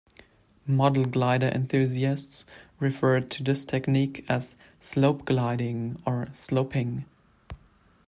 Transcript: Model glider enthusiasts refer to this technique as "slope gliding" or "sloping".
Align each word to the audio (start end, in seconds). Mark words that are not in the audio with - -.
Model 0.65 1.05
glider 1.05 1.49
enthusiasts 1.49 2.43
refer 2.79 3.19
to 3.21 3.43
this 3.43 3.65
technique 3.65 4.25
as 4.27 4.57
"slope 4.79 5.25
gliding" 5.25 5.95
or 6.07 6.27
"sloping". 6.33 7.05